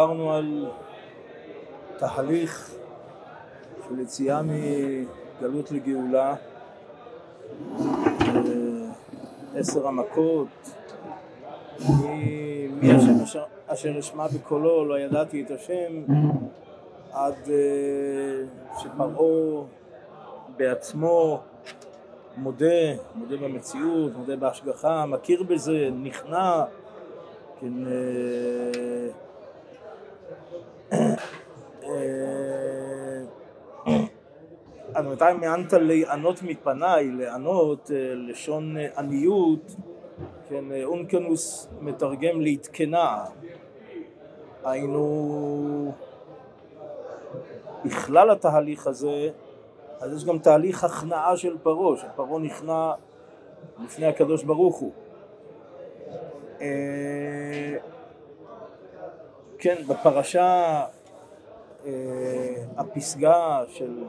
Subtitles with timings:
[0.00, 0.66] דיברנו על
[1.98, 2.74] תהליך
[3.88, 6.34] של יציאה מגלות לגאולה,
[9.54, 10.48] עשר המכות,
[12.80, 16.02] מי השם אשר, אשר אשמע בקולו לא ידעתי את השם
[17.12, 17.34] עד
[18.78, 19.64] שפרעה
[20.56, 21.40] בעצמו
[22.36, 22.66] מודה,
[23.14, 26.64] מודה במציאות, מודה בהשגחה, מכיר בזה, נכנע,
[27.60, 27.72] כן,
[34.94, 39.76] אז מתי מענת לענות מפניי, לענות, לשון עניות,
[40.48, 43.24] כן, אונקנוס מתרגם להתקנה,
[44.64, 45.92] היינו
[47.84, 49.30] בכלל התהליך הזה
[50.00, 52.92] אז יש גם תהליך הכנעה של פרעה, שפרעה נכנע
[53.84, 54.92] לפני הקדוש ברוך הוא.
[59.60, 60.82] אה, כן, בפרשה
[61.86, 61.92] אה,
[62.76, 64.04] הפסגה של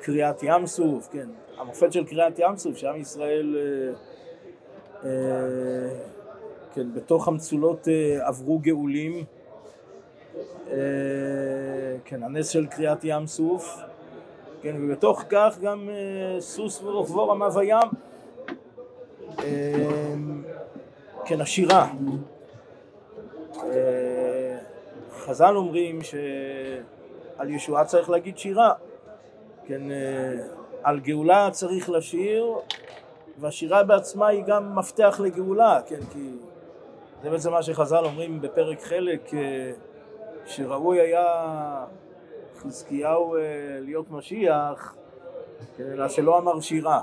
[0.00, 3.56] קריאת ים סוף, כן, המופת של קריאת ים סוף, שעם ישראל
[5.04, 5.10] אה,
[6.74, 7.88] כן, בתוך המצולות
[8.20, 9.24] עברו גאולים,
[12.04, 13.80] כן, הנס של קריאת ים סוף,
[14.62, 17.88] כן, ובתוך כך גם אה, סוס ורוכבו רמה וים,
[19.38, 20.14] אה,
[21.24, 21.88] כן, השירה.
[23.64, 24.19] אה,
[25.20, 28.72] חז"ל אומרים שעל ישועה צריך להגיד שירה,
[29.64, 29.82] כן,
[30.82, 32.54] על גאולה צריך לשיר,
[33.38, 36.30] והשירה בעצמה היא גם מפתח לגאולה, כן, כי
[37.22, 39.30] זה בעצם מה שחז"ל אומרים בפרק חלק,
[40.46, 41.24] שראוי היה
[42.56, 43.40] חזקיהו אה,
[43.80, 44.94] להיות משיח,
[45.80, 47.00] אלא שלא אמר שירה,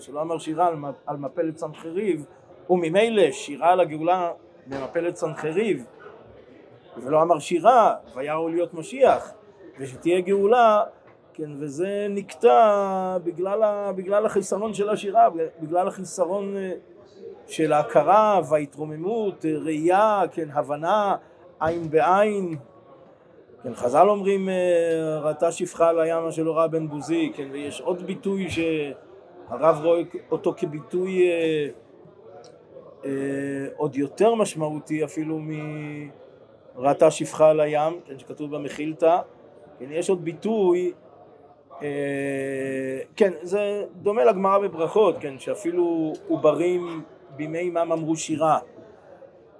[0.00, 0.70] שלא אמר שירה
[1.06, 2.26] על מפלת סנחריב,
[2.70, 4.32] וממילא שירה על הגאולה
[4.66, 5.84] במפלת סנחריב,
[6.96, 9.32] ולא אמר שירה, ויראו להיות משיח,
[9.78, 10.82] ושתהיה גאולה,
[11.34, 15.28] כן, וזה נקטע בגלל, ה, בגלל החיסרון של השירה,
[15.60, 16.72] בגלל החיסרון אה,
[17.46, 21.16] של ההכרה וההתרוממות, ראייה, כן, הבנה,
[21.60, 22.56] עין בעין,
[23.62, 27.80] כן, חז"ל אומרים אה, ראתה שפחה על הים אשר לא ראה בן בוזי, כן, ויש
[27.80, 31.68] עוד ביטוי שהרב רואה אותו כביטוי אה,
[33.04, 33.10] אה,
[33.76, 35.38] עוד יותר משמעותי אפילו
[36.76, 39.18] מראתה שפחה על הים, כן, שכתוב במחילתא,
[39.78, 40.92] כן, יש עוד ביטוי,
[41.82, 41.88] אה,
[43.16, 47.02] כן, זה דומה לגמרא בברכות, כן, שאפילו עוברים
[47.36, 48.58] בימי מם אמרו שירה.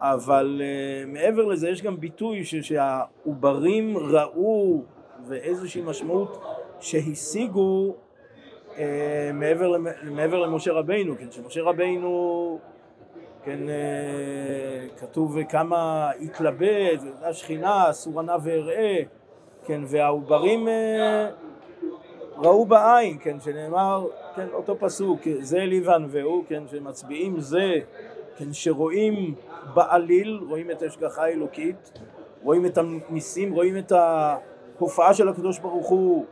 [0.05, 4.83] אבל uh, מעבר לזה יש גם ביטוי ש- שהעוברים ראו
[5.27, 6.43] ואיזושהי משמעות
[6.81, 7.95] שהשיגו
[8.75, 8.79] uh,
[9.35, 12.59] מעבר, מעבר למשה רבינו, כן, שמשה רבינו,
[13.45, 19.03] כן, uh, כתוב כמה התלבט, השכינה, אסור ענה ואראה,
[19.67, 20.71] כן, והעוברים uh,
[22.37, 27.73] ראו בעין, כן, שנאמר, כן, אותו פסוק, זה לי וענווהו, כן, שמצביעים זה,
[28.37, 29.35] כן, שרואים
[29.75, 31.99] בעליל, רואים את ההשגחה האלוקית,
[32.43, 36.25] רואים את הניסים, רואים את ההופעה של הקדוש ברוך הוא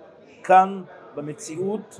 [0.44, 0.82] כאן
[1.14, 1.98] במציאות.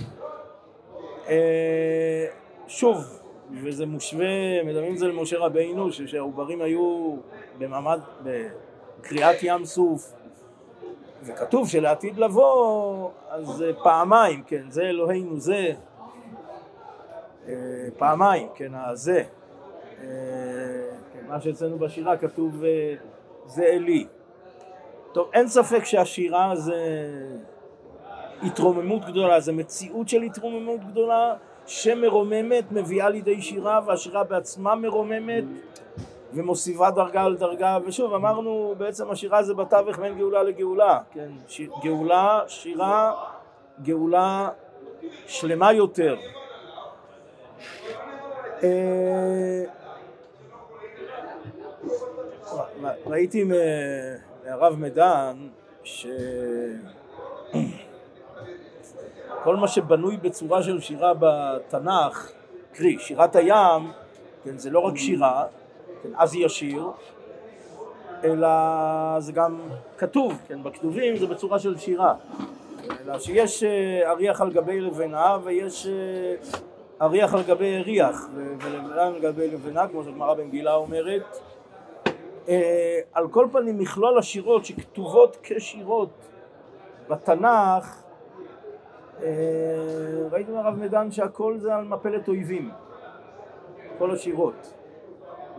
[1.29, 2.27] אה,
[2.69, 3.20] שוב,
[3.63, 7.17] וזה מושווה, מדמים את זה למשה רבינו, שהעוברים היו
[7.59, 10.13] במעמד, בקריאת ים סוף,
[11.23, 15.73] וכתוב שלעתיד לבוא, אז פעמיים, כן, זה אלוהינו זה,
[17.49, 17.55] אה,
[17.99, 19.25] פעמיים, כן, הזה.
[20.03, 20.07] אה,
[21.29, 22.95] מה שאצלנו בשירה כתוב אה,
[23.47, 24.07] זה אלי.
[25.13, 27.09] טוב, אין ספק שהשירה זה
[28.43, 31.35] התרוממות גדולה, זה מציאות של התרוממות גדולה
[31.71, 35.45] שמרוממת, מביאה לידי שירה, והשירה בעצמה מרוממת
[36.35, 41.61] ומוסיפה דרגה על דרגה, ושוב אמרנו בעצם השירה זה בתווך בין גאולה לגאולה, כן, ש...
[41.83, 43.13] גאולה, שירה,
[43.83, 44.49] גאולה
[45.27, 46.17] שלמה יותר.
[48.63, 49.65] אה,
[53.07, 55.37] ראיתי מהרב מדן
[59.41, 62.33] שכל מה שבנוי בצורה של שירה בתנ"ך,
[62.73, 63.93] קרי שירת הים,
[64.45, 65.45] כן, זה לא רק שירה,
[66.03, 66.85] כן, אז ישיר,
[68.25, 68.49] אלא
[69.19, 69.61] זה גם
[69.99, 72.15] כתוב, כן, בכתובים זה בצורה של שירה,
[73.05, 76.35] אלא שיש אה, אריח על גבי לבנה ויש אה,
[77.03, 81.39] אריח על גבי אריח ולבנה על גבי לבנה, כמו שהגמרא במגילה אומרת,
[82.49, 86.11] אה, על כל פנים מכלול השירות שכתובות כשירות
[87.09, 88.03] בתנ"ך
[89.23, 92.71] אה, ראיתם הרב מדן שהכל זה על מפלת אויבים
[93.99, 94.75] כל השירות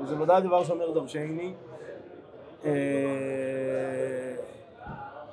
[0.01, 1.53] וזה ודאי דבר שאומר דרשני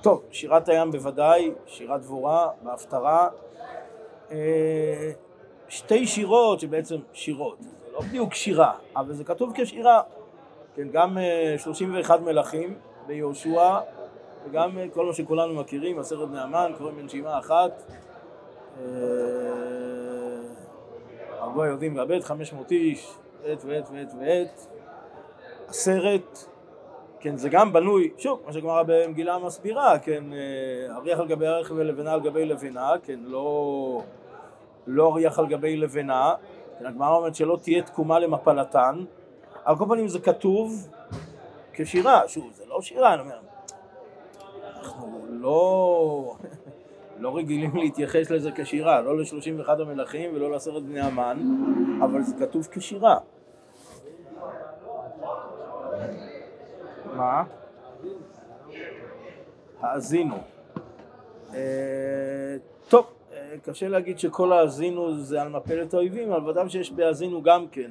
[0.02, 3.28] טוב, שירת הים בוודאי, שירת דבורה, בהפטרה.
[5.68, 10.02] שתי שירות שבעצם שירות, זה לא בדיוק שירה, אבל זה כתוב כשירה.
[10.74, 11.18] כן, גם
[11.56, 12.74] 31 מלכים
[13.06, 13.78] ביהושע
[14.44, 17.82] וגם כל מה שכולנו מכירים, עשרת בני המן, קוראים בנשימה אחת.
[21.58, 23.12] הרגו היהודים והבית, 500 איש,
[23.42, 24.66] ועת ועת ועת ועת.
[25.68, 26.38] עשרת,
[27.20, 30.24] כן, זה גם בנוי, שוב, מה שגמרא במגילה מסבירה, כן,
[30.96, 34.02] אריח על גבי אריח ולבנה על גבי לבנה, כן, לא,
[34.86, 36.34] לא אריח על גבי לבנה,
[36.78, 39.04] כן, הגמרא אומרת שלא תהיה תקומה למפלתן,
[39.64, 40.88] על כל פנים זה כתוב
[41.72, 43.38] כשירה, שוב, זה לא שירה, אני אומר,
[44.78, 46.36] אנחנו לא,
[47.18, 51.38] לא רגילים להתייחס לזה כשירה, לא ל-31 המלכים ולא לעשרת בני המן,
[52.04, 53.18] אבל זה כתוב כשירה.
[57.16, 57.44] מה?
[59.80, 60.36] האזינו.
[61.54, 62.56] אה,
[62.88, 67.68] טוב, אה, קשה להגיד שכל האזינו זה על מפלת האויבים, אבל ודאי שיש בהאזינו גם
[67.68, 67.90] כן.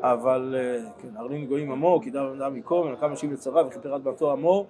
[0.00, 4.32] אבל אה, כן, ארלין גויים עמו, כי דם אדם מקום, ונקם משיב לצבא וכיפר בארצו
[4.32, 4.66] עמו.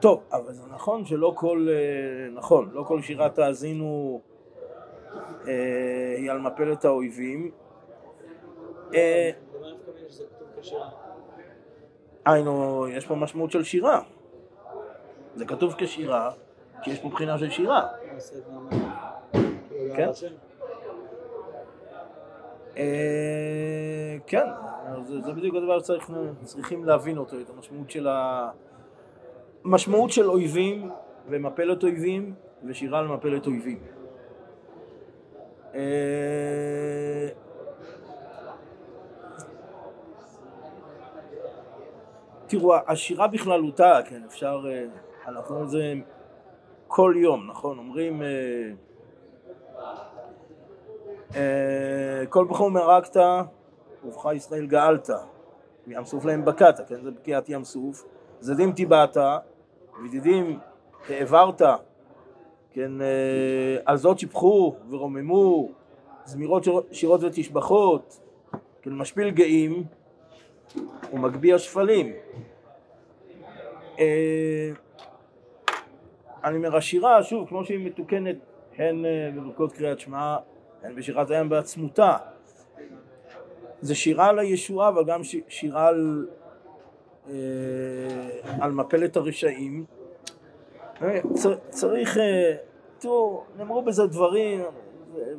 [0.00, 1.68] טוב, אבל זה נכון שלא כל,
[2.34, 4.20] נכון, לא כל שירת האזינו
[6.16, 7.50] היא על מפלת האויבים.
[12.26, 14.00] היינו, יש פה משמעות של שירה.
[15.34, 16.30] זה כתוב כשירה,
[16.82, 17.88] כי יש פה בחינה של שירה.
[19.96, 20.10] כן.
[22.76, 24.46] אה, כן,
[25.06, 28.50] זה בדיוק הדבר שצריכים להבין אותו, את המשמעות של ה...
[29.66, 30.90] משמעות של אויבים
[31.28, 32.34] ומפלת אויבים
[32.64, 33.78] ושירה למפלת אויבים.
[35.74, 37.28] אה,
[42.46, 44.84] תראו, השירה בכללותה, כן, אפשר, אה,
[45.28, 45.92] אנחנו אומרים את זה
[46.88, 47.78] כל יום, נכון?
[47.78, 48.22] אומרים
[51.34, 53.20] אה, כל בחור מרקת
[54.04, 55.10] ובך ישראל גאלת,
[55.86, 58.04] מים סוף להם בקעת, כן, זה בקיעת ים סוף,
[58.40, 59.16] זדים טיבעת,
[60.02, 60.58] וידידים
[61.08, 61.62] העברת,
[62.72, 62.92] כן,
[63.84, 65.68] על זאת שיפחו ורוממו,
[66.24, 68.20] זמירות שירות ותשבחות,
[68.82, 69.84] כן, משפיל גאים
[71.12, 72.12] ומגביה שפלים.
[73.98, 74.70] אה,
[76.44, 78.36] אני אומר, השירה, שוב, כמו שהיא מתוקנת
[78.78, 80.36] הן אה, בברכות קריאת שמע,
[80.82, 82.16] הן בשירת הים בעצמותה.
[83.80, 86.45] זה שירה על הישועה, אבל גם שירה על, אה,
[88.60, 89.84] על מפלת הרשעים.
[91.70, 92.18] צריך,
[92.98, 94.62] תראו, נאמרו בזה דברים,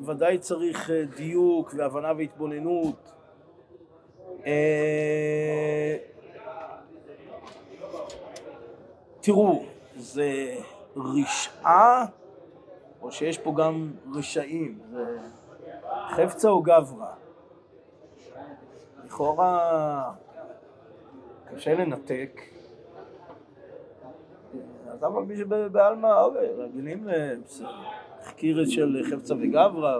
[0.05, 3.11] ודאי צריך דיוק והבנה והתבוננות.
[9.21, 9.63] תראו,
[9.95, 10.55] זה
[10.95, 12.05] רשעה
[13.01, 14.79] או שיש פה גם רשעים?
[14.91, 15.17] זה
[16.09, 17.07] חפצה או גברא?
[19.05, 20.11] לכאורה
[21.55, 22.41] קשה לנתק.
[24.87, 27.07] אז אבל מי שבעלמא אוקיי, רגילים
[28.21, 29.99] לחקירת של חפצה וגברא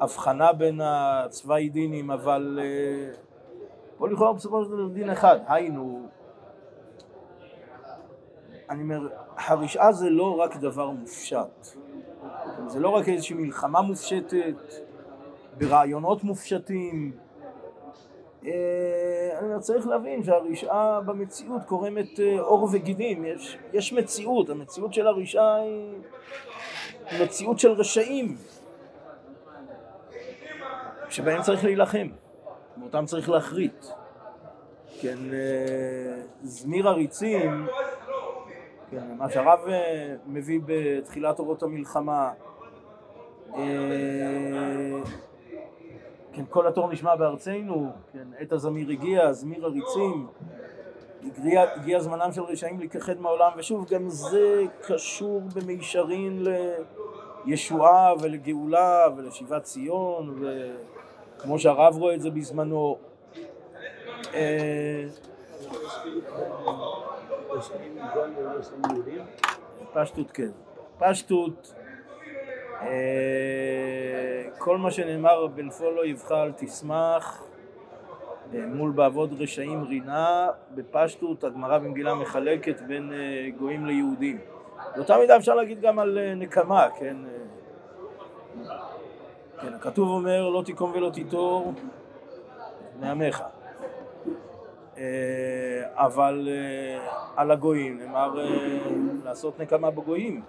[0.00, 3.14] והבחנה בין הצווי דינים, אבל אה,
[3.96, 6.08] פה לכאורה בסופו של דבר דין אחד, היינו
[8.70, 11.66] אני אומר, הרשעה זה לא רק דבר מופשט.
[12.66, 14.54] זה לא רק איזושהי מלחמה מופשטת,
[15.58, 17.12] ברעיונות מופשטים.
[18.46, 23.24] אה, אני אומר, צריך להבין שהרשעה במציאות קורמת אה, עור וגידים.
[23.24, 28.36] יש, יש מציאות, המציאות של הרשעה היא מציאות של רשעים,
[31.08, 32.08] שבהם צריך להילחם,
[32.80, 33.92] ואותם צריך להכרית.
[35.00, 37.66] כן, אה, זמיר הריצים
[38.92, 42.30] כן, מה שהרב אה, מביא בתחילת אורות המלחמה,
[43.54, 45.00] אה,
[46.32, 50.26] כן, כל התור נשמע בארצנו, כן, עת הזמיר הגיע, זמיר הריצים,
[51.24, 56.46] הגיע, הגיע זמנם של רשעים להיכחד מהעולם, ושוב, גם זה קשור במישרין
[57.44, 60.42] לישועה ולגאולה ולשיבת ציון,
[61.38, 62.98] וכמו שהרב רואה את זה בזמנו.
[64.34, 65.04] אה,
[69.92, 70.50] פשטות כן.
[70.98, 71.74] פשטות,
[74.58, 77.44] כל מה שנאמר בנפול לא יבחר אל תשמח,
[78.54, 84.38] אה, מול בעבוד רשעים רינה, בפשטות הגמרא במגילה מחלקת בין אה, גויים ליהודים.
[84.96, 87.16] באותה מידה אפשר להגיד גם על נקמה, כן?
[89.60, 91.72] כן, הכתוב אומר לא תיקום ולא תיטור
[93.00, 93.42] מעמך.
[95.94, 96.48] אבל
[97.36, 98.34] על הגויים, נאמר
[99.24, 100.42] לעשות נקמה בגויים.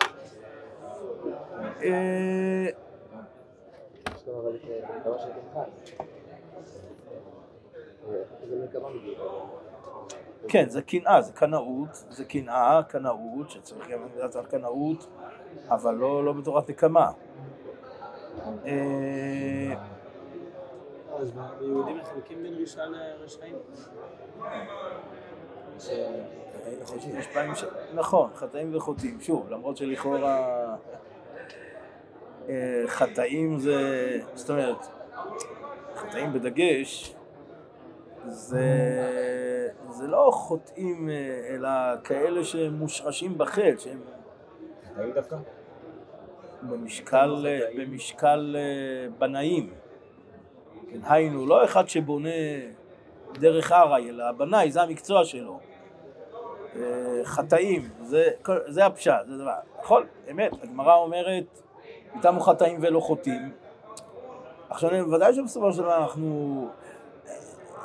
[10.47, 15.07] כן, זה קנאה, זה קנאות, זה קנאה, קנאות, שצריך גם לדעת על קנאות,
[15.69, 17.11] אבל לא, לא בתורת נקמה.
[18.65, 19.73] אה,
[21.19, 23.55] אז ביהודים מחלקים בין רשעה לרשעים.
[27.17, 27.63] יש פעמים ש...
[27.93, 29.21] נכון, חטאים וחוטאים.
[29.21, 30.75] שוב, למרות שלכאורה אה,
[32.87, 34.19] חטאים זה...
[34.33, 34.87] זאת אומרת,
[35.95, 37.15] חטאים בדגש,
[38.27, 38.67] זה,
[39.89, 41.69] זה לא חוטאים אה, אלא
[42.03, 44.01] כאלה שמושרשים בחטא, שהם...
[44.93, 45.35] חטאים דווקא?
[46.61, 47.45] במשקל,
[47.77, 49.73] במשקל אה, בנאים.
[50.91, 52.29] כן, היינו, לא אחד שבונה
[53.33, 55.59] דרך ארעי, אלא הבנאי, זה המקצוע שלו.
[56.75, 58.27] אה, חטאים, זה,
[58.67, 59.55] זה הפשט, זה דבר.
[59.79, 61.61] נכון, אמת, הגמרא אומרת,
[62.15, 63.51] איתנו חטאים ולא חוטאים.
[64.69, 66.67] עכשיו, בוודאי שבסופו של דבר אנחנו...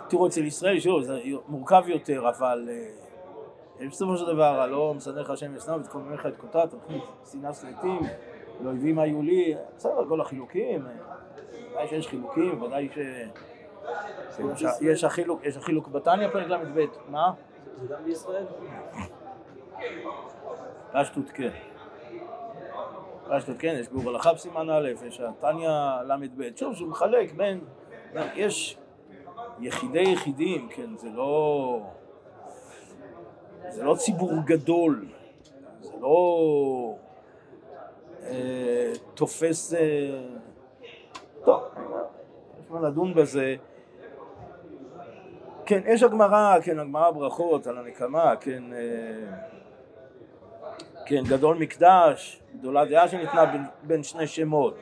[0.09, 2.69] תראו, אצל ישראל, שוב, זה מורכב יותר, אבל
[3.81, 6.93] אה, בסופו של דבר, הלא מסדר לך השם ישנא ותקומם לך את קוטה, תלכו
[7.33, 8.01] שנאה סלטים,
[8.63, 10.87] ואויבים היו לי, בסדר, כל החילוקים,
[11.71, 12.99] ודאי שיש חילוקים, ודאי ש...
[14.81, 17.33] יש החילוק, יש החילוק בתניא פרק ל"ב, מה?
[17.77, 18.45] זה גם בישראל?
[20.93, 21.51] פשטות כן.
[23.29, 25.71] פשטות כן, יש ביאור הלכה בסימן א', יש התניא
[26.05, 27.61] ל"ב, שוב, שהוא מחלק בין,
[28.35, 28.79] יש
[29.61, 31.81] יחידי יחידים, כן, זה לא...
[33.69, 35.07] זה לא ציבור גדול,
[35.81, 36.95] זה לא
[38.23, 39.75] אה, תופס...
[39.75, 40.21] אה,
[41.45, 41.63] טוב,
[42.61, 43.57] יש מה לדון בזה.
[45.67, 49.58] כן, יש הגמרא, כן, הגמרא ברכות על הנקמה, כן, אה,
[51.09, 53.45] כן, גדול מקדש, גדולה דעה שניתנה
[53.83, 54.75] בין, שני שמות.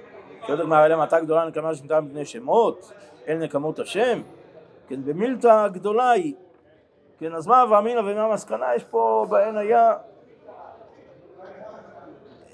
[0.47, 2.93] שואלת הגמרא, אלא מתי גדולה נקמה שניתנה בין שמות?
[3.29, 4.23] אל נקמות השם?
[4.89, 6.35] כן, במילתא גדולה היא.
[7.19, 8.75] כן, אז מה ואמינא ומה המסקנה?
[8.75, 9.95] יש פה בעין היה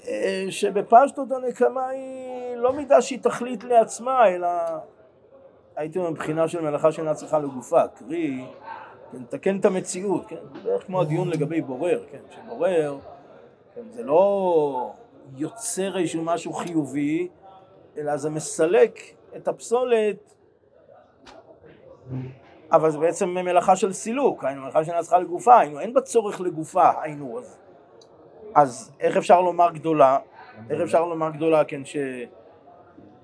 [0.07, 4.47] אה, שבפשטות הנקמה היא לא מידה שהיא תכלית לעצמה, אלא
[5.75, 8.45] הייתי אומר מבחינה של מלאכה שאינה צריכה לגופה, קרי,
[9.11, 12.97] כן, תקן את המציאות, כן, זה בערך כמו הדיון לגבי בורר, כן, שבורר,
[13.91, 14.93] זה לא
[15.35, 17.27] יוצר איזשהו משהו חיובי,
[17.97, 18.99] אלא זה מסלק
[19.35, 20.33] את הפסולת
[22.71, 27.01] אבל זה בעצם מלאכה של סילוק, היינו מלאכה צריכה לגופה, היינו אין בה צורך לגופה,
[27.01, 27.57] היינו אז.
[28.55, 30.17] אז איך אפשר לומר גדולה?
[30.69, 31.97] איך אפשר לומר גדולה, כן, ש,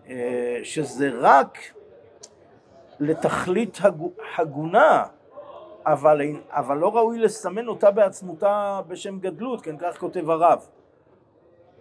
[0.09, 1.57] אה, שזה רק
[2.99, 3.79] לתכלית
[4.37, 5.03] הגונה,
[5.85, 10.67] אבל, אבל לא ראוי לסמן אותה בעצמותה בשם גדלות, כן, כך כותב הרב.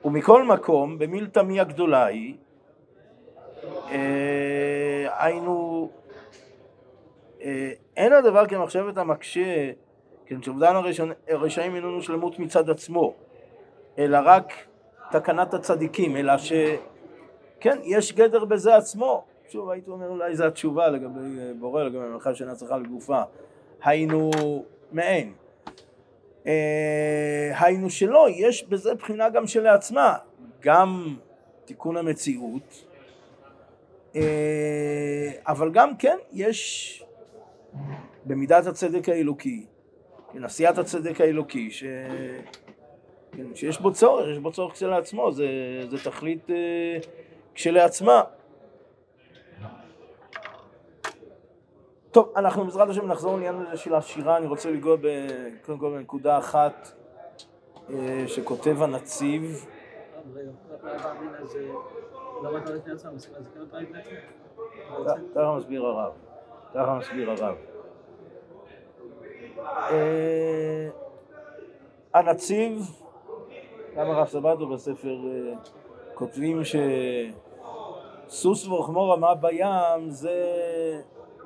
[0.04, 2.36] ומכל מקום, במילתא מי הגדולה היא,
[3.90, 5.88] אה, היינו
[7.42, 9.70] אה, אין הדבר כמחשבת המקשה,
[10.26, 10.74] כן, שאובדן
[11.28, 13.14] הרשעים איננו שלמות מצד עצמו,
[13.98, 14.52] אלא רק
[15.10, 19.24] תקנת הצדיקים, אלא שכן, יש גדר בזה עצמו.
[19.48, 23.22] שוב, הייתי אומר אולי זו התשובה לגבי אה, בורא, לגבי מלאכה שאינה צריכה לגופה.
[23.82, 24.30] היינו
[24.92, 25.32] מעין.
[26.46, 30.16] אה, היינו שלא, יש בזה בחינה גם שלעצמה,
[30.60, 31.16] גם
[31.64, 32.84] תיקון המציאות,
[35.46, 37.04] אבל גם כן, יש
[38.24, 39.66] במידת הצדק האלוקי,
[40.32, 41.84] כן, עשיית הצדק האלוקי, ש...
[43.32, 45.46] כן, שיש בו צורך, יש בו צורך כשלעצמו, זה,
[45.90, 46.56] זה תכלית אה,
[47.54, 48.22] כשלעצמה.
[52.10, 54.96] טוב, אנחנו בעזרת השם נחזור לעניין הזה של השירה, אני רוצה לגוע
[55.66, 56.88] קודם כל בנקודה אחת
[57.90, 59.66] אה, שכותב הנציב.
[65.34, 66.12] ככה מסביר הרב.
[66.74, 67.56] ככה מסביר הרב.
[69.66, 70.88] אה,
[72.14, 72.82] הנציב,
[73.96, 75.54] גם הרב סבתו בספר אה,
[76.14, 76.60] כותבים
[78.28, 80.38] שסוס ורחמו רמה בים זה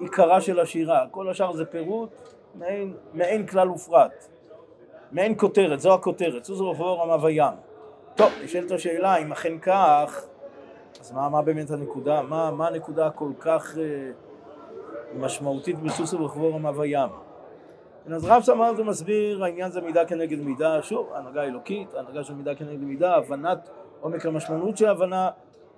[0.03, 2.11] עיקרה של השירה, כל השאר זה פירוט
[2.55, 4.29] מעין, מעין כלל ופרט,
[5.13, 7.55] מעין כותרת, זו הכותרת, סוס ורחמו רמה בים.
[8.15, 10.25] טוב, נשאלת השאלה אם אכן כך,
[11.01, 14.11] אז מה, מה באמת הנקודה, מה, מה הנקודה הכל כך אה,
[15.17, 17.09] משמעותית בסוס ורכבו רמה וים.
[18.15, 22.35] אז רב סמר זה מסביר, העניין זה מידה כנגד מידה, שוב, הנהגה אלוקית, הנהגה של
[22.35, 23.69] מידה כנגד מידה, הבנת
[24.01, 25.31] עומק המשמעות של הבנה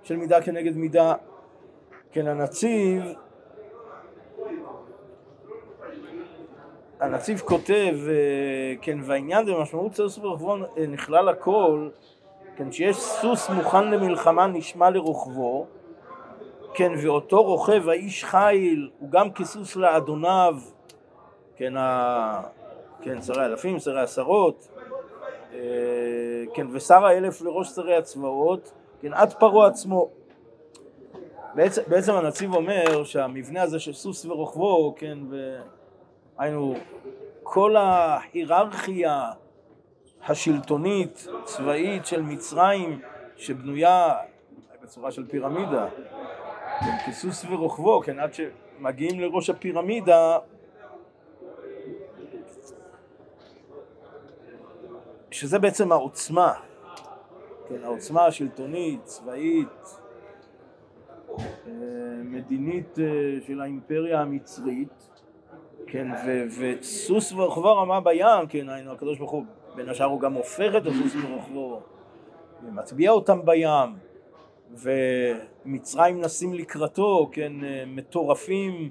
[0.03, 1.13] של מידה כנגד מידה.
[2.11, 3.03] כן, הנציב,
[7.05, 11.89] הנציב כותב, אה, כן, והעניין במשמעות סוס ורוכבו אה, נכלל הכל,
[12.55, 15.65] כן, שיש סוס מוכן למלחמה נשמע לרוכבו,
[16.73, 20.55] כן, ואותו רוכב האיש חיל הוא גם כסוס לאדוניו,
[21.55, 22.41] כן, ה...
[23.01, 24.67] כן, שרי אלפים, שרי עשרות,
[25.53, 25.59] אה,
[26.53, 28.71] כן, ושר האלף לראש שרי הצבאות,
[29.01, 30.09] כן, עד פרעה עצמו.
[31.55, 35.17] בעצם, בעצם הנציב אומר שהמבנה הזה של סוס ורוכבו, כן,
[36.37, 36.75] היינו
[37.43, 39.31] כל ההיררכיה
[40.27, 43.01] השלטונית, צבאית של מצרים,
[43.37, 44.13] שבנויה
[44.83, 45.87] בצורה של פירמידה,
[47.07, 50.37] כסוס ורוכבו, כן, עד שמגיעים לראש הפירמידה,
[55.31, 56.53] שזה בעצם העוצמה,
[57.69, 59.99] כן, העוצמה השלטונית, צבאית,
[61.39, 61.41] אה,
[62.23, 63.05] מדינית אה,
[63.47, 65.14] של האימפריה המצרית,
[65.87, 66.07] כן,
[66.59, 69.43] וסוס ורוכבו רמה בים, כן, היינו הקדוש ברוך הוא,
[69.75, 71.81] בין השאר הוא גם הופך את הסוס ורוכבו,
[72.67, 73.95] ומצביע אותם בים,
[74.77, 78.89] ומצרים נסים לקראתו, כן, אה, מטורפים,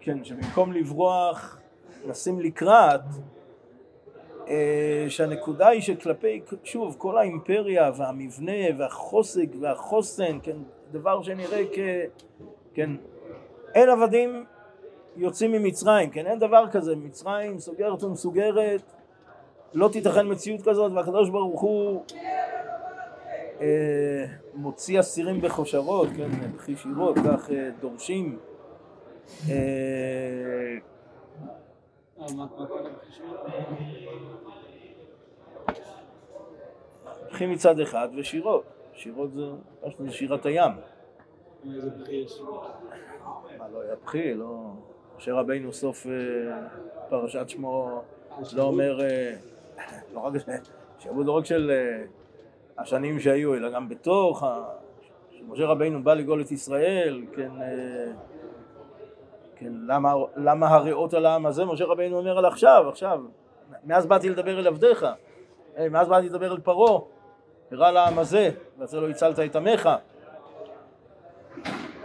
[0.00, 1.60] כן, שבמקום לברוח
[2.06, 3.00] נשים לקראת,
[4.48, 10.56] אה, שהנקודה היא שכלפי, שוב, כל האימפריה והמבנה והחוסק והחוסן, כן,
[10.92, 11.78] דבר שנראה כ...
[12.74, 12.90] כן,
[13.74, 14.44] אין עבדים
[15.16, 18.82] יוצאים ממצרים, כן, אין דבר כזה, מצרים סוגרת ומסוגרת,
[19.74, 22.02] לא תיתכן מציאות כזאת, והקדוש ברוך הוא
[23.60, 28.38] אה, מוציא אסירים בחושבות, כן, בחישירות, כך אה, דורשים.
[29.50, 30.76] אה,
[37.30, 39.42] בכי מצד אחד ושירות, שירות זה,
[39.98, 40.72] זה שירת הים.
[41.64, 42.40] איזה בכי יש?
[43.58, 44.70] מה לא היה בכי, לא...
[45.22, 46.12] משה רבינו סוף אה,
[47.08, 48.02] פרשת שמו
[48.52, 49.34] לא אומר, אה,
[50.14, 50.32] לא רק
[50.98, 52.04] שעבוד לא רק של אה,
[52.78, 54.44] השנים שהיו, אלא גם בתוך,
[55.30, 57.50] שמשה רבינו בא לגאול את ישראל, כן,
[59.56, 61.64] כן, למה, למה הריאות על העם הזה?
[61.64, 63.20] משה רבינו אומר על עכשיו, עכשיו,
[63.84, 65.06] מאז באתי לדבר אל עבדיך,
[65.90, 67.00] מאז באתי לדבר אל פרעה,
[67.72, 69.88] הראה לעם הזה, ועשה לו הצלת את עמך.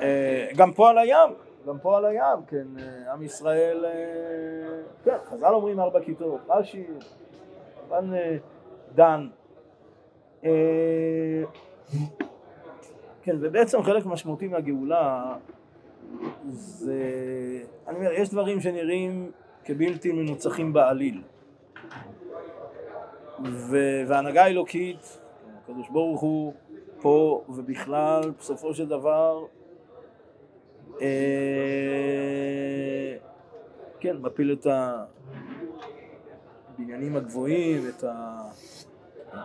[0.02, 1.30] אה, גם פה על הים,
[1.68, 3.92] גם פה על הים, כן, אה, עם ישראל, אה,
[5.04, 6.84] כן, חז"ל אומרים ארבע כיתות, רש"י,
[7.80, 8.12] כמובן
[8.96, 9.28] דן.
[13.24, 15.36] כן, ובעצם חלק משמעותי מהגאולה
[16.50, 16.94] זה,
[17.88, 19.32] אני אומר, יש דברים שנראים
[19.66, 21.22] כבלתי מנוצחים בעליל.
[23.44, 25.20] וההנהגה האלוקית,
[25.64, 26.54] הקדוש ברוך הוא
[27.02, 29.46] פה ובכלל, בסופו של דבר,
[34.00, 34.68] כן, מפיל את
[36.78, 38.42] הבניינים הגבוהים, את ה...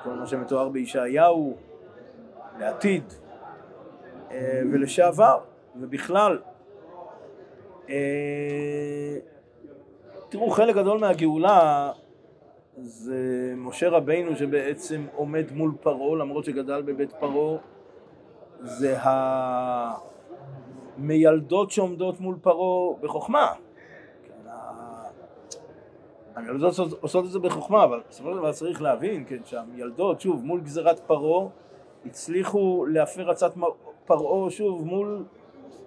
[0.04, 1.56] כל מה שמתואר בישעיהו,
[2.58, 3.04] לעתיד
[4.30, 5.38] אה, ולשעבר,
[5.80, 6.38] ובכלל.
[7.88, 9.16] אה,
[10.28, 11.92] תראו, חלק גדול מהגאולה
[12.76, 17.58] זה משה רבינו שבעצם עומד מול פרעה, למרות שגדל בבית פרעה,
[18.60, 18.96] זה
[21.02, 23.52] המיילדות שעומדות מול פרעה בחוכמה.
[26.34, 30.60] המיילדות עושות את זה בחוכמה, אבל בסופו של דבר צריך להבין, כן, שהמיילדות, שוב, מול
[30.60, 31.48] גזירת פרעה,
[32.06, 33.52] הצליחו להפר עצת
[34.06, 35.24] פרעה, שוב, מול,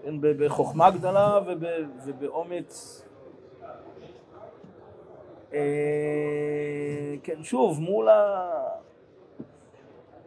[0.04, 1.40] כן, בחוכמה גדולה
[2.06, 3.02] ובאומץ
[5.54, 5.60] אה,
[7.24, 8.52] כן, שוב, מול ה...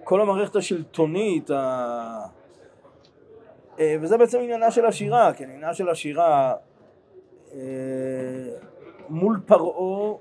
[0.04, 2.37] כל המערכת השלטונית, ה...
[3.78, 6.54] אה, וזה בעצם עניינה של השירה, כן, עניינה של השירה
[7.54, 7.58] אה,
[9.08, 10.14] מול פרעה,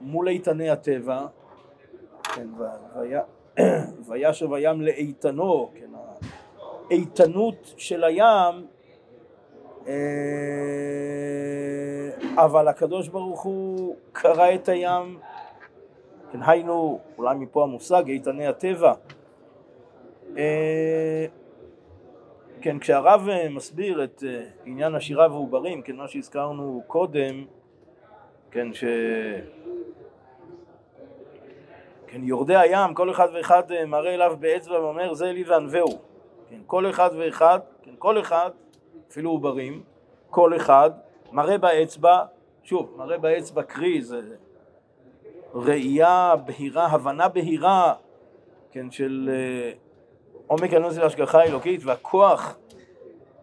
[0.00, 1.26] מול איתני הטבע,
[2.22, 2.48] כן,
[4.08, 5.90] וישב הים לאיתנו, כן,
[6.90, 8.66] האיתנות של הים
[9.86, 9.94] אה,
[12.44, 15.18] אבל הקדוש ברוך הוא קרא את הים,
[16.32, 18.92] כן, היינו, אולי מפה המושג, איתני הטבע.
[20.38, 21.26] אה,
[22.60, 24.22] כן, כשהרב אה, מסביר את
[24.64, 27.44] עניין השירה ועוברים, כן, מה שהזכרנו קודם,
[28.50, 28.84] כן, ש...
[32.06, 35.98] כן, יורדי הים, כל אחד ואחד מראה אליו באצבע ואומר זה לי וענווהו.
[36.50, 38.50] כן, כל אחד ואחד, כן, כל אחד
[39.10, 39.82] אפילו עוברים,
[40.30, 40.90] כל אחד,
[41.32, 42.24] מראה באצבע,
[42.62, 44.20] שוב, מראה באצבע קרי זה
[45.54, 47.94] ראייה בהירה, הבנה בהירה,
[48.70, 49.30] כן, של,
[50.46, 52.56] עומק העליון זה להשגחה האלוקית והכוח,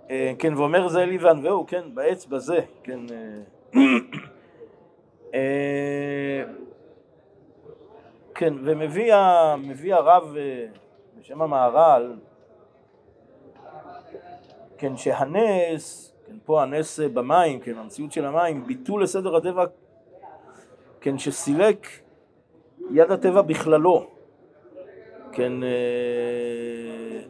[0.10, 3.82] אה, כן, ואומר זה אלי וענווהו, כן, בעץ בזה, כן, אה,
[5.34, 6.44] אה,
[8.36, 9.14] כן, ומביא
[9.58, 10.36] מביא הרב
[11.20, 12.16] בשם המהר"ל,
[14.78, 19.66] כן, שהנס, כן, פה הנס במים, כן, המציאות של המים, ביטול לסדר הטבע,
[21.02, 21.88] כן, שסילק
[22.92, 24.08] יד הטבע בכללו,
[25.32, 27.22] כן, אה,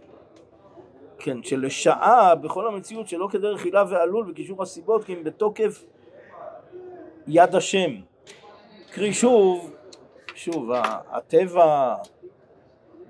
[1.20, 5.86] כן, שלשעה בכל המציאות שלא כדרך הילה ועלול וקישור הסיבות, כי אם בתוקף
[7.28, 7.92] יד השם.
[8.92, 9.74] קרי שוב,
[10.36, 10.72] שוב,
[11.10, 11.96] הטבע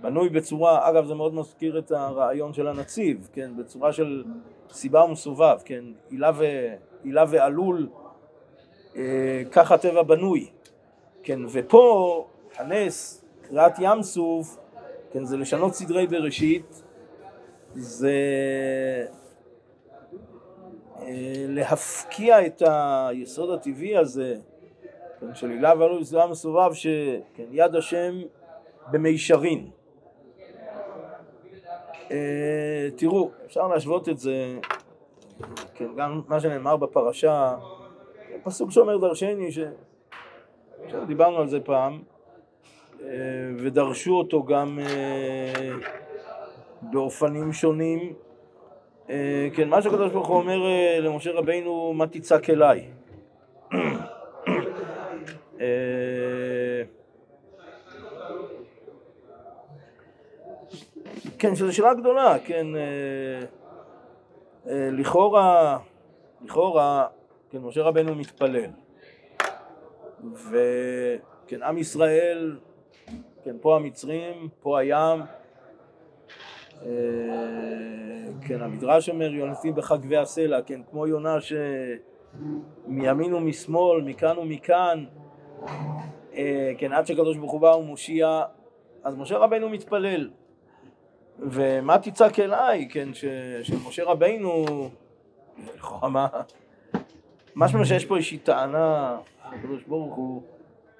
[0.01, 4.23] בנוי בצורה, אגב זה מאוד מזכיר את הרעיון של הנציב, כן, בצורה של
[4.71, 6.45] סיבה ומסובב, כן, הילה, ו,
[7.03, 7.89] הילה ועלול,
[8.95, 10.49] אה, כך הטבע בנוי,
[11.23, 12.25] כן, ופה
[12.57, 14.57] הנס, קריאת ים סוף,
[15.11, 16.83] כן, זה לשנות סדרי בראשית,
[17.73, 18.11] זה
[20.99, 24.35] אה, להפקיע את היסוד הטבעי הזה,
[25.19, 28.21] כן, של הילה ועלול בסביבה מסובב, שכן, יד השם
[28.91, 29.69] במישרין.
[32.11, 34.59] אה, תראו, אפשר להשוות את זה,
[35.73, 37.55] כן, גם מה שנאמר בפרשה,
[38.43, 39.59] פסוק שאומר דרשני, ש...
[41.07, 42.01] דיברנו על זה פעם,
[43.57, 45.71] ודרשו אותו גם אה,
[46.81, 48.13] באופנים שונים.
[49.09, 52.87] אה, כן, מה שהקדוש ברוך הוא אומר אה, למשה רבינו, מה תצעק אליי?
[55.61, 56.81] אה,
[61.39, 62.81] כן, שזו שאלה גדולה, כן, אה,
[64.67, 65.77] אה, לכאורה,
[66.41, 67.07] לכאורה,
[67.49, 68.69] כן, משה רבנו מתפלל,
[70.33, 72.57] וכן, עם ישראל,
[73.43, 75.21] כן, פה המצרים, פה הים,
[76.85, 76.87] אה,
[78.47, 81.37] כן, המדרש אומר, יונתים בחגבי הסלע, כן, כמו יונה
[82.87, 85.05] שמימין ומשמאל, מכאן ומכאן,
[86.33, 88.43] אה, כן, עד שקדוש ברוך הוא בא ומושיע,
[89.03, 90.29] אז משה רבנו מתפלל.
[91.39, 93.25] ומה תצעק אליי, כן, ש,
[93.63, 94.03] שמשה
[95.75, 96.27] לכאורה מה,
[97.55, 100.41] משמע שיש פה איזושהי טענה, הקדוש ברוך הוא,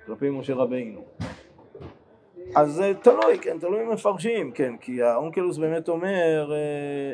[0.06, 1.01] כלפי משה רבינו.
[2.56, 7.14] אז זה תלוי, כן, תלוי מפרשים, כן, כי האונקלוס באמת אומר, אה,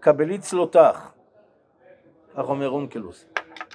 [0.00, 1.10] קבלי צלותך,
[2.34, 3.26] כך אומר אונקלוס.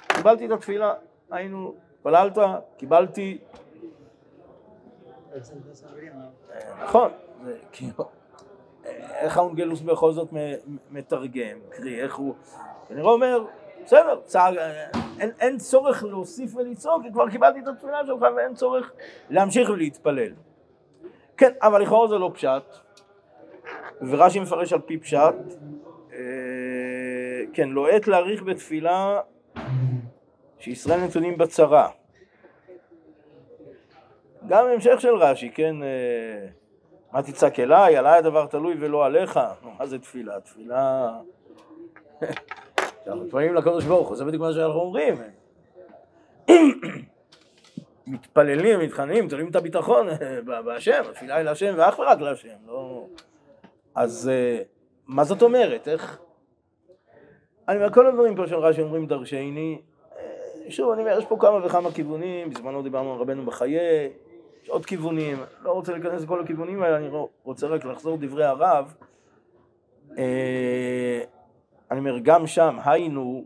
[0.08, 0.94] קיבלתי את התפילה,
[1.30, 2.38] היינו, התפללת,
[2.76, 3.38] קיבלתי,
[6.82, 7.10] נכון,
[7.72, 8.04] כאילו,
[9.14, 10.28] איך האונגלוס בכל זאת
[10.90, 12.34] מתרגם, קרי, איך הוא,
[12.88, 13.44] כנראה אומר,
[13.84, 14.54] בסדר, צעק,
[15.20, 18.92] אין, אין צורך להוסיף ולצעוק, כי כבר קיבלתי את התפילה שלך ואין צורך
[19.30, 20.32] להמשיך ולהתפלל.
[21.36, 22.62] כן, אבל לכאורה זה לא פשט,
[24.02, 25.34] ורש"י מפרש על פי פשט,
[26.12, 26.18] אה,
[27.52, 29.20] כן, לא עת להאריך בתפילה
[30.58, 31.88] שישראל נתונים בצרה.
[34.48, 36.46] גם המשך של רש"י, כן, אה,
[37.12, 39.40] מה תצעק אליי, עליי הדבר תלוי ולא עליך.
[39.62, 40.40] נו, מה זה תפילה?
[40.40, 41.10] תפילה...
[43.06, 45.14] אנחנו מתפללים לקדוש ברוך הוא, זה בדיוק מה שאנחנו אומרים.
[48.06, 50.06] מתפללים, מתחננים, תולים את הביטחון
[50.46, 53.06] ב- בהשם, התפילה היא להשם ואך ורק להשם, לא...
[53.94, 54.62] אז אה,
[55.06, 55.88] מה זאת אומרת?
[55.88, 56.20] איך...
[57.68, 59.80] אני אומר, כל הדברים פה של רש"י אומרים דרשני,
[60.18, 64.10] אה, שוב, אני אומר, יש פה כמה וכמה כיוונים, בזמנו דיברנו על רבנו בחיי,
[64.62, 67.08] יש עוד כיוונים, לא רוצה להיכנס לכל הכיוונים האלה, אני
[67.42, 68.94] רוצה רק לחזור דברי הרב.
[70.18, 71.22] אה,
[71.90, 73.44] אני אומר, גם שם, היינו,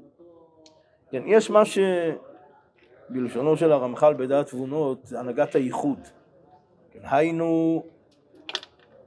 [1.11, 1.65] כן, יש מה
[3.09, 5.99] שבלשונו של הרמח"ל בדעת תבונות, הנהגת הייחוד.
[6.93, 7.83] כן, היינו,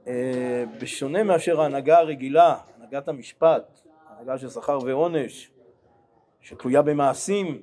[0.06, 5.50] אה, בשונה מאשר ההנהגה הרגילה, הנהגת המשפט, הנהגה של שכר ועונש,
[6.40, 7.62] שתלויה במעשים,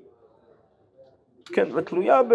[1.46, 2.34] כן, ותלויה ב...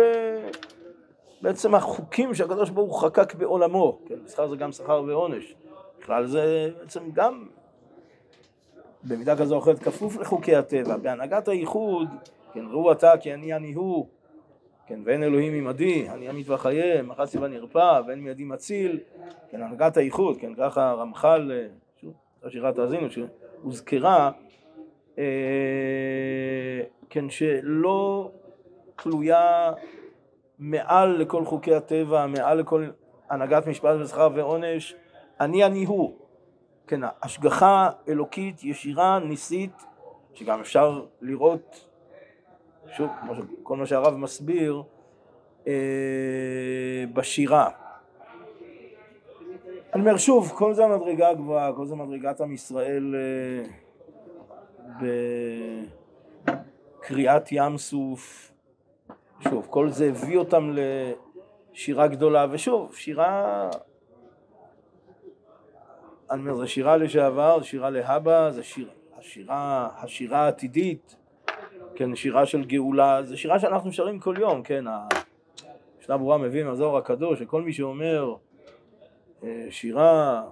[1.43, 5.55] בעצם החוקים שהקדוש ברוך הוא חקק בעולמו, כן, שכר זה גם שכר ועונש,
[6.01, 7.47] בכלל זה בעצם גם
[9.05, 12.09] במידה כזו או אחרת כפוף לחוקי הטבע, בהנהגת הייחוד,
[12.55, 14.09] כן, ראו אתה כי אני אני הוא,
[14.87, 19.01] כן, ואין אלוהים עמדי, אני אמית ואחיה, מחצי ונרפא, ואין מידי מציל,
[19.51, 21.67] כן, הנהגת הייחוד, כן, ככה הרמח"ל, אה,
[22.01, 22.14] שוב,
[22.49, 24.31] שירת האזינו, שהוזכרה,
[25.19, 25.25] אה,
[27.11, 28.31] כן, שלא
[28.97, 29.73] תלויה
[30.59, 32.87] מעל לכל חוקי הטבע, מעל לכל
[33.31, 34.95] הנהגת משפט ושכר ועונש,
[35.40, 36.14] אני אני הוא.
[36.87, 39.85] כן, השגחה אלוקית ישירה, ניסית,
[40.35, 41.88] שגם אפשר לראות,
[42.92, 43.11] שוב,
[43.62, 44.83] כל מה שהרב מסביר,
[45.66, 47.70] אה, בשירה.
[49.94, 53.62] אני אומר שוב, כל זה המדרגה הגבוהה, כל זה מדרגת עם ישראל אה,
[57.01, 58.53] בקריאת ים סוף,
[59.40, 60.77] שוב, כל זה הביא אותם
[61.73, 63.70] לשירה גדולה, ושוב, שירה,
[66.31, 71.16] אני אומר, זו שירה לשעבר, זו שירה להבא, זו שיר, השירה, השירה העתידית,
[71.96, 74.85] כן, שירה של גאולה, זו שירה שאנחנו שרים כל יום, כן,
[76.00, 78.35] משנה ברורה מביא מהזוהר הקדוש, שכל מי שאומר
[79.42, 80.44] אה, שירה,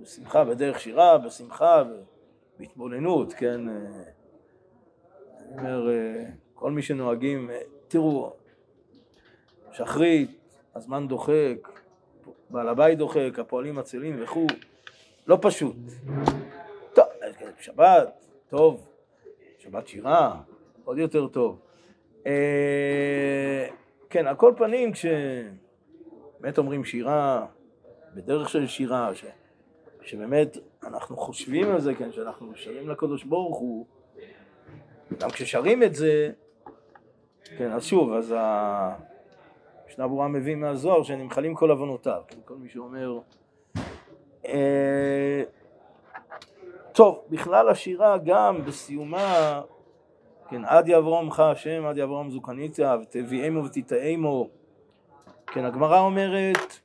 [0.00, 1.82] בשמחה, בדרך שירה, בשמחה,
[2.58, 3.74] בהתבוננות, כן, אה,
[5.40, 7.50] אני אומר, אה, כל מי שנוהגים,
[7.88, 8.32] תראו,
[9.72, 10.30] שחרית,
[10.74, 11.68] הזמן דוחק,
[12.50, 14.46] בעל הבית דוחק, הפועלים עצלים וכו',
[15.26, 15.76] לא פשוט.
[16.94, 17.04] טוב,
[17.60, 18.88] שבת, טוב,
[19.58, 20.40] שבת שירה,
[20.86, 21.60] עוד יותר טוב.
[24.10, 27.46] כן, על כל פנים, כשבאמת אומרים שירה,
[28.14, 29.24] בדרך של שירה, ש...
[30.02, 33.86] שבאמת אנחנו חושבים על זה, כן, שאנחנו שרים לקדוש ברוך הוא,
[35.18, 36.30] גם כששרים את זה,
[37.58, 43.18] כן, אז שוב, אז המשנה ברורה מביא מהזוהר שנמחלים כל עוונותיו, כן, כל מי שאומר...
[44.46, 45.42] אה...
[46.92, 49.62] טוב, בכלל השירה גם בסיומה
[50.48, 54.48] כן, עד יברומך השם, עד יברום זוקניתיה, ותביאמו ותטעמו.
[55.46, 56.78] כן, הגמרא אומרת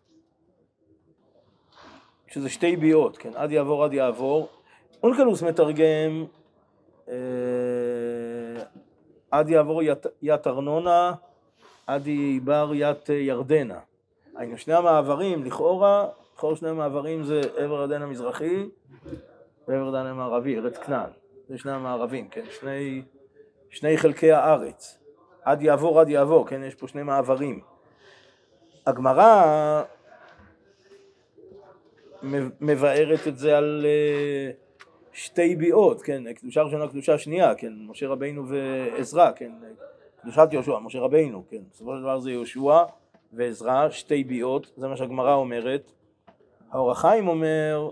[2.27, 4.47] שזה שתי ביאות, כן, עד יעבור עד יעבור.
[5.03, 6.25] אונקלוס מתרגם
[7.09, 7.15] אה,
[9.31, 11.13] עד יעבור ית, ית ארנונה,
[11.87, 13.79] עד יבר ית ירדנה.
[14.35, 18.65] היינו שני המעברים, לכאורה, לכאורה שני המעברים זה עבר ירדן המזרחי
[19.67, 21.09] ועבר ירדן המערבי, ארץ כנען.
[21.49, 23.01] זה שני המערבים, כן, שני...
[23.71, 24.97] שני חלקי הארץ.
[25.43, 26.63] עד יעבור עד יעבור, כן?
[26.63, 27.59] יש פה שני מעברים.
[28.87, 29.83] הגמרא
[32.61, 34.51] מבארת את זה על אה,
[35.13, 36.33] שתי ביאות, כן?
[36.33, 37.73] קדושה ראשונה, קדושה שנייה, כן?
[37.87, 39.51] משה רבינו ועזרא, כן?
[40.21, 41.61] קדושת יהושע, משה רבינו, כן?
[41.71, 42.83] בסופו של דבר זה יהושע
[43.33, 45.91] ועזרא, שתי ביאות, זה מה שהגמרא אומרת.
[46.71, 47.89] האור החיים אומר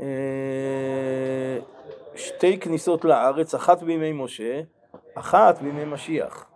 [0.00, 1.58] אה,
[2.14, 4.60] שתי כניסות לארץ, אחת בימי משה,
[5.14, 6.46] אחת בימי משיח.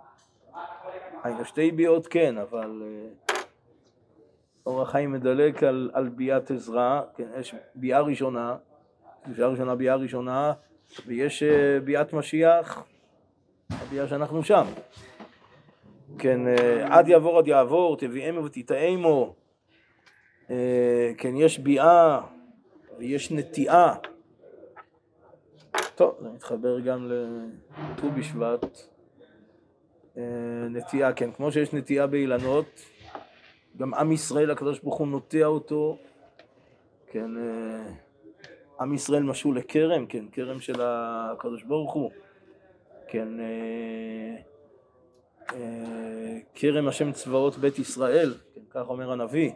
[1.23, 3.35] היינו שתי ביאות כן, אבל אה,
[4.67, 8.57] אור החיים מדלק על, על ביאת עזרא, כן, יש ביאה ראשונה,
[9.27, 10.53] ביאה ראשונה, ביאה ראשונה,
[11.07, 12.85] ויש אה, ביאת משיח,
[13.71, 14.67] הביאה שאנחנו שם.
[16.19, 19.35] כן, אה, עד יעבור עד יעבור, תביאמו ותטעמו,
[21.19, 22.21] כן, יש ביאה
[22.99, 23.95] ויש נטיעה.
[25.95, 28.67] טוב, זה מתחבר גם לט"ו בשבט.
[30.17, 30.23] אה,
[30.71, 32.81] נטייה, כן, כמו שיש נטייה באילנות,
[33.77, 35.99] גם עם ישראל, הקדוש ברוך הוא נוטע אותו,
[37.07, 37.93] כן, אה,
[38.81, 42.11] עם ישראל משול לכרם, כן, כרם של הקדוש ברוך הוא,
[43.09, 44.37] כן, אה,
[46.55, 49.51] כרם השם צבאות בית ישראל, כן, כך אומר הנביא.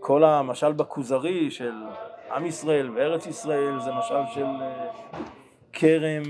[0.00, 1.72] כל המשל בכוזרי של
[2.30, 4.88] עם ישראל וארץ ישראל זה משל של אה,
[5.72, 6.22] כרם,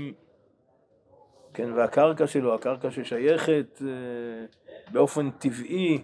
[1.53, 3.87] כן, והקרקע שלו, הקרקע ששייכת אה,
[4.91, 6.03] באופן טבעי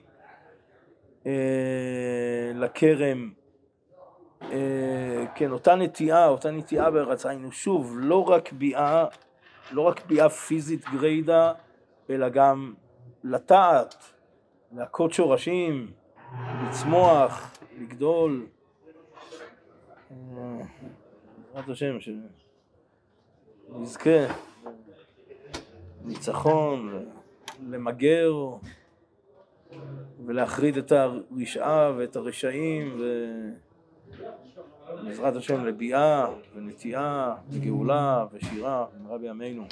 [1.26, 3.32] אה, לכרם,
[5.36, 9.06] כן, אותה נטיעה, אותה נטיעה בארץ, היינו שוב, לא רק ביאה,
[9.72, 11.52] לא רק ביאה פיזית גריידא,
[12.10, 12.74] אלא גם
[13.24, 13.96] לטעת,
[14.72, 15.92] להכות שורשים,
[16.68, 18.46] לצמוח, לגדול.
[21.54, 21.98] בעזרת השם,
[23.70, 24.34] שנזכה
[26.04, 27.06] ניצחון,
[27.70, 28.34] למגר
[30.26, 33.02] ולהחריד את הרשעה ואת הרשעים
[35.02, 39.66] ובעזרת השם לביאה ונטיעה וגאולה ושירה במהרה בימינו